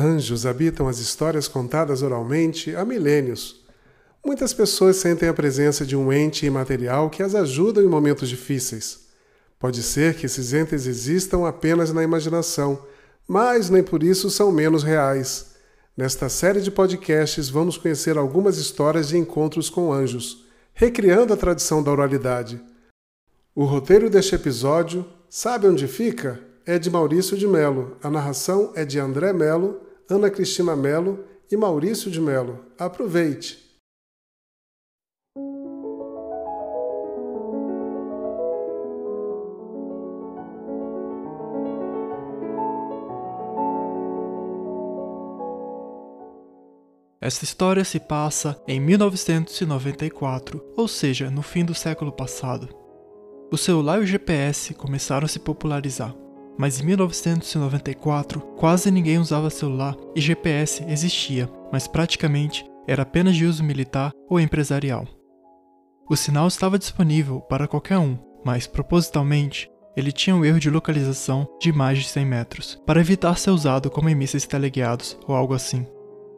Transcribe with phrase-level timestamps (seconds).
[0.00, 3.64] Anjos habitam as histórias contadas oralmente há milênios.
[4.24, 9.08] Muitas pessoas sentem a presença de um ente imaterial que as ajuda em momentos difíceis.
[9.58, 12.80] Pode ser que esses entes existam apenas na imaginação,
[13.26, 15.56] mas nem por isso são menos reais.
[15.96, 20.44] Nesta série de podcasts, vamos conhecer algumas histórias de encontros com anjos,
[20.74, 22.60] recriando a tradição da oralidade.
[23.52, 26.38] O roteiro deste episódio, sabe onde fica?
[26.64, 27.96] É de Maurício de Melo.
[28.00, 32.64] A narração é de André Melo Ana Cristina Melo e Maurício de Melo.
[32.78, 33.68] Aproveite!
[47.20, 52.70] Esta história se passa em 1994, ou seja, no fim do século passado.
[53.52, 56.14] O celular e o GPS começaram a se popularizar
[56.58, 63.46] mas em 1994 quase ninguém usava celular e GPS existia, mas praticamente era apenas de
[63.46, 65.06] uso militar ou empresarial.
[66.10, 71.46] O sinal estava disponível para qualquer um, mas propositalmente ele tinha um erro de localização
[71.60, 75.54] de mais de 100 metros, para evitar ser usado como em mísseis teleguiados ou algo
[75.54, 75.86] assim.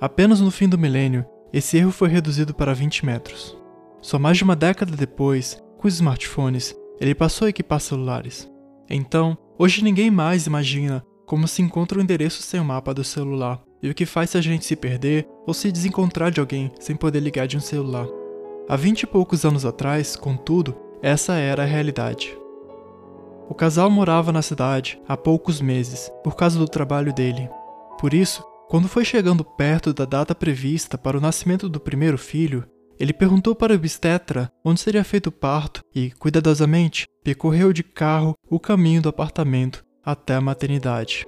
[0.00, 3.58] Apenas no fim do milênio, esse erro foi reduzido para 20 metros.
[4.00, 8.48] Só mais de uma década depois, com os smartphones, ele passou a equipar celulares.
[8.88, 13.60] Então, Hoje ninguém mais imagina como se encontra o endereço sem o mapa do celular
[13.82, 16.94] e o que faz se a gente se perder ou se desencontrar de alguém sem
[16.94, 18.06] poder ligar de um celular.
[18.68, 22.38] Há vinte e poucos anos atrás, contudo, essa era a realidade.
[23.48, 27.50] O casal morava na cidade há poucos meses por causa do trabalho dele.
[27.98, 32.64] Por isso, quando foi chegando perto da data prevista para o nascimento do primeiro filho,
[32.98, 38.34] ele perguntou para o obstetra onde seria feito o parto e, cuidadosamente, percorreu de carro
[38.50, 41.26] o caminho do apartamento até a maternidade.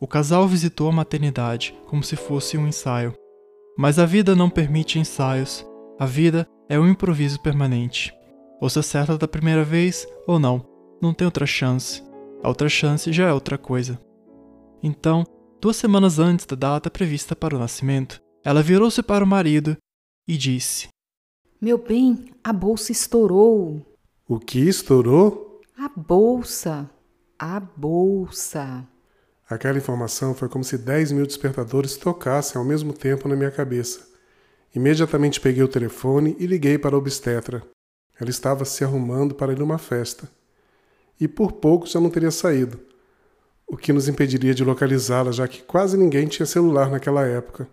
[0.00, 3.14] O casal visitou a maternidade como se fosse um ensaio.
[3.78, 5.64] Mas a vida não permite ensaios.
[5.98, 8.12] A vida é um improviso permanente.
[8.60, 10.66] Ou se acerta da primeira vez ou não,
[11.00, 12.02] não tem outra chance.
[12.42, 14.00] A outra chance já é outra coisa.
[14.82, 15.24] Então,
[15.60, 19.76] duas semanas antes da data prevista para o nascimento, ela virou-se para o marido
[20.26, 20.88] e disse:
[21.60, 23.86] Meu bem, a bolsa estourou.
[24.28, 25.60] O que estourou?
[25.76, 26.90] A bolsa.
[27.38, 28.86] A bolsa.
[29.48, 34.08] Aquela informação foi como se 10 mil despertadores tocassem ao mesmo tempo na minha cabeça.
[34.74, 37.62] Imediatamente peguei o telefone e liguei para a obstetra.
[38.18, 40.30] Ela estava se arrumando para ir a uma festa.
[41.20, 42.80] E por pouco já não teria saído,
[43.66, 47.68] o que nos impediria de localizá-la, já que quase ninguém tinha celular naquela época.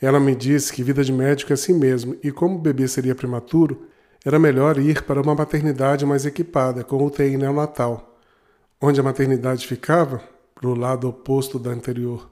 [0.00, 3.14] Ela me disse que vida de médico é assim mesmo, e como o bebê seria
[3.14, 3.88] prematuro,
[4.24, 8.18] era melhor ir para uma maternidade mais equipada, com UTI neonatal.
[8.80, 10.22] Onde a maternidade ficava?
[10.54, 12.30] Para o lado oposto da anterior.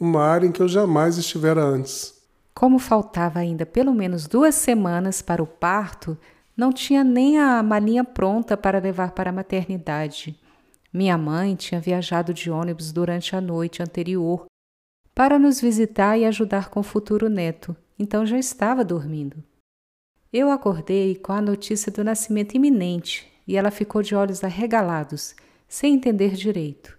[0.00, 2.14] Uma área em que eu jamais estivera antes.
[2.54, 6.16] Como faltava ainda pelo menos duas semanas para o parto,
[6.56, 10.38] não tinha nem a malinha pronta para levar para a maternidade.
[10.92, 14.46] Minha mãe tinha viajado de ônibus durante a noite anterior
[15.14, 19.42] para nos visitar e ajudar com o futuro neto, então já estava dormindo.
[20.32, 25.36] Eu acordei com a notícia do nascimento iminente e ela ficou de olhos arregalados,
[25.68, 26.98] sem entender direito.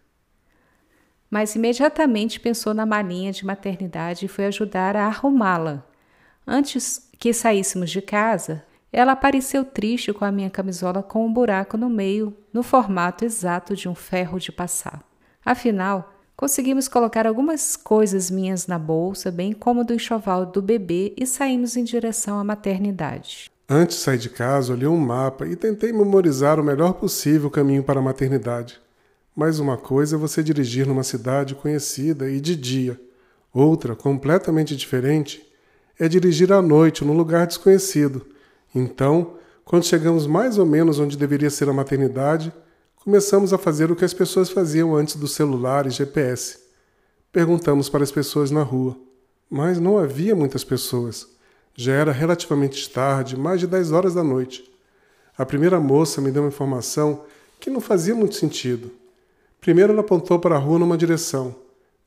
[1.29, 5.85] Mas imediatamente pensou na malinha de maternidade e foi ajudar a arrumá-la.
[6.47, 11.75] Antes que saíssemos de casa, ela apareceu triste com a minha camisola com um buraco
[11.75, 15.03] no meio, no formato exato de um ferro de passar.
[15.43, 21.25] Afinal, Conseguimos colocar algumas coisas minhas na bolsa, bem como do enxoval do bebê, e
[21.25, 23.49] saímos em direção à maternidade.
[23.69, 27.51] Antes de sair de casa, olhei um mapa e tentei memorizar o melhor possível o
[27.51, 28.79] caminho para a maternidade.
[29.33, 32.99] Mas uma coisa é você dirigir numa cidade conhecida e de dia.
[33.53, 35.41] Outra, completamente diferente,
[35.97, 38.25] é dirigir à noite num lugar desconhecido.
[38.73, 42.53] Então, quando chegamos mais ou menos onde deveria ser a maternidade,
[43.05, 46.57] começamos a fazer o que as pessoas faziam antes do celular e GPS.
[47.31, 48.97] Perguntamos para as pessoas na rua,
[49.47, 51.27] mas não havia muitas pessoas.
[51.75, 54.67] Já era relativamente tarde, mais de 10 horas da noite.
[55.37, 57.23] A primeira moça me deu uma informação
[57.59, 58.89] que não fazia muito sentido.
[59.61, 61.55] Primeiro ela apontou para a rua numa direção,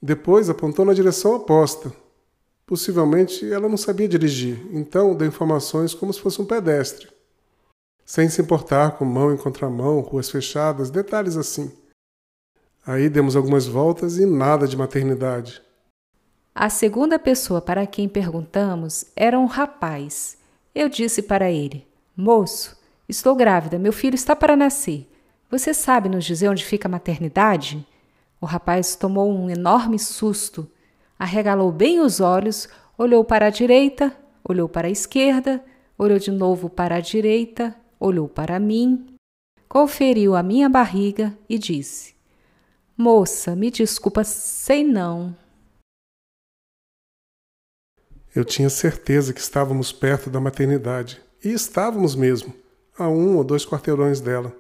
[0.02, 1.92] depois apontou na direção oposta.
[2.66, 7.17] Possivelmente ela não sabia dirigir, então deu informações como se fosse um pedestre
[8.08, 11.70] sem se importar com mão em contramão, ruas fechadas, detalhes assim.
[12.86, 15.60] Aí demos algumas voltas e nada de maternidade.
[16.54, 20.38] A segunda pessoa para quem perguntamos era um rapaz.
[20.74, 25.06] Eu disse para ele: Moço, estou grávida, meu filho está para nascer.
[25.50, 27.86] Você sabe nos dizer onde fica a maternidade?
[28.40, 30.66] O rapaz tomou um enorme susto.
[31.18, 35.62] arregalou bem os olhos, olhou para a direita, olhou para a esquerda,
[35.98, 39.14] olhou de novo para a direita, olhou para mim,
[39.68, 42.14] conferiu a minha barriga e disse:
[42.96, 45.36] Moça, me desculpa, sei não.
[48.34, 51.20] Eu tinha certeza que estávamos perto da maternidade.
[51.44, 52.52] E estávamos mesmo,
[52.96, 54.52] a um ou dois quarteirões dela.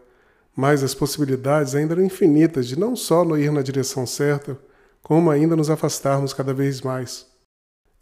[0.54, 4.58] Mas as possibilidades ainda eram infinitas de não só não ir na direção certa,
[5.02, 7.26] como ainda nos afastarmos cada vez mais.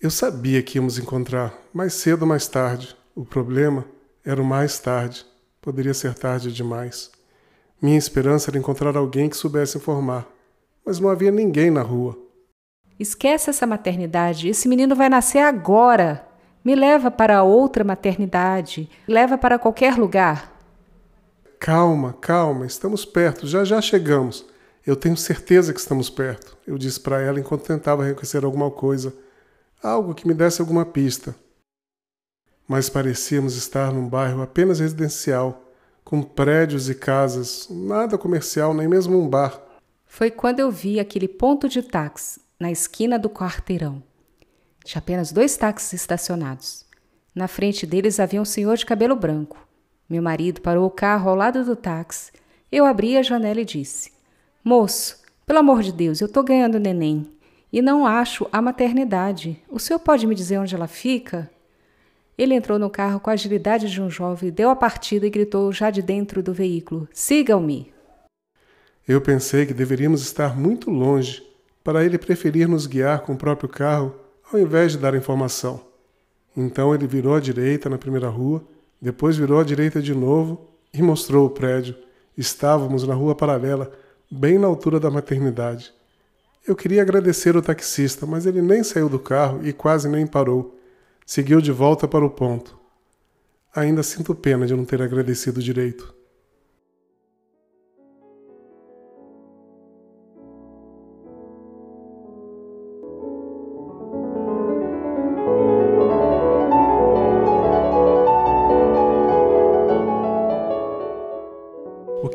[0.00, 2.97] Eu sabia que íamos encontrar, mais cedo ou mais tarde.
[3.15, 3.85] O problema
[4.26, 5.25] era o mais tarde.
[5.62, 7.12] Poderia ser tarde demais.
[7.81, 10.26] Minha esperança era encontrar alguém que soubesse informar,
[10.84, 12.19] mas não havia ninguém na rua.
[12.99, 14.49] Esquece essa maternidade.
[14.49, 16.26] Esse menino vai nascer agora.
[16.64, 18.90] Me leva para outra maternidade.
[19.06, 20.52] Leva para qualquer lugar.
[21.61, 22.67] Calma, calma.
[22.67, 23.46] Estamos perto.
[23.46, 24.46] Já já chegamos.
[24.84, 26.56] Eu tenho certeza que estamos perto.
[26.67, 29.14] Eu disse para ela enquanto tentava reconhecer alguma coisa.
[29.82, 31.34] Algo que me desse alguma pista.
[32.67, 35.63] Mas parecíamos estar num bairro apenas residencial,
[36.05, 39.61] com prédios e casas, nada comercial, nem mesmo um bar.
[40.07, 44.03] Foi quando eu vi aquele ponto de táxi na esquina do quarteirão.
[44.85, 46.87] Tinha apenas dois táxis estacionados.
[47.35, 49.67] Na frente deles havia um senhor de cabelo branco.
[50.09, 52.33] Meu marido parou o carro ao lado do táxi.
[52.71, 54.13] Eu abri a janela e disse:
[54.65, 57.31] Moço, pelo amor de Deus, eu estou ganhando neném
[57.73, 59.63] e não acho a maternidade.
[59.69, 61.51] O senhor pode me dizer onde ela fica?
[62.38, 65.73] Ele entrou no carro com a agilidade de um jovem, deu a partida e gritou
[65.73, 67.93] já de dentro do veículo: Sigam-me!
[69.09, 71.43] Eu pensei que deveríamos estar muito longe
[71.83, 74.15] para ele preferir nos guiar com o próprio carro
[74.53, 75.81] ao invés de dar informação.
[76.56, 78.62] Então ele virou à direita na primeira rua,
[79.00, 81.94] depois virou à direita de novo e mostrou o prédio.
[82.37, 83.93] Estávamos na rua paralela,
[84.31, 85.93] bem na altura da maternidade.
[86.67, 90.75] Eu queria agradecer o taxista, mas ele nem saiu do carro e quase nem parou.
[91.26, 92.78] Seguiu de volta para o ponto.
[93.75, 96.17] Ainda sinto pena de não ter agradecido direito.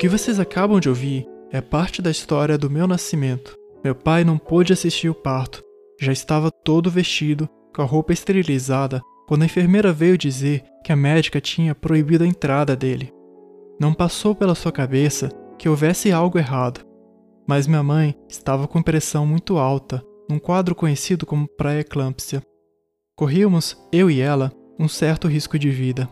[0.02, 3.56] que vocês acabam de ouvir é parte da história do meu nascimento.
[3.84, 5.62] Meu pai não pôde assistir o parto.
[5.96, 10.96] Já estava todo vestido, com a roupa esterilizada, quando a enfermeira veio dizer que a
[10.96, 13.12] médica tinha proibido a entrada dele.
[13.80, 16.84] Não passou pela sua cabeça que houvesse algo errado.
[17.46, 22.42] Mas minha mãe estava com pressão muito alta, num quadro conhecido como pré-eclâmpsia.
[23.16, 26.08] Corríamos, eu e ela, um certo risco de vida.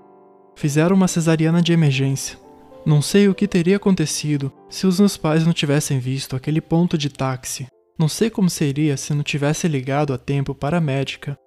[0.57, 2.39] Fizeram uma cesariana de emergência.
[2.85, 6.97] Não sei o que teria acontecido se os meus pais não tivessem visto aquele ponto
[6.97, 7.67] de táxi.
[7.99, 11.39] Não sei como seria se não tivesse ligado a tempo para a médica.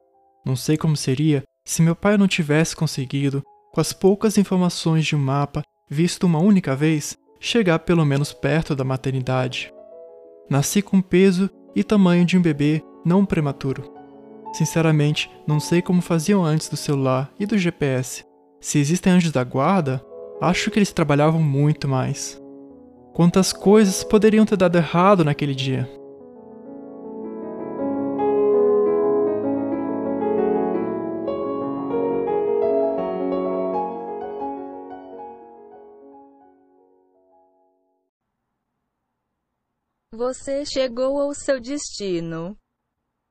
[0.45, 3.41] Não sei como seria se meu pai não tivesse conseguido,
[3.71, 8.75] com as poucas informações de um mapa visto uma única vez, chegar pelo menos perto
[8.75, 9.71] da maternidade.
[10.49, 13.93] Nasci com peso e tamanho de um bebê não prematuro.
[14.53, 18.23] Sinceramente, não sei como faziam antes do celular e do GPS.
[18.59, 20.03] Se existem anjos da guarda,
[20.43, 22.37] Acho que eles trabalhavam muito mais.
[23.13, 25.89] Quantas coisas poderiam ter dado errado naquele dia?
[40.23, 42.57] Você chegou ao seu destino.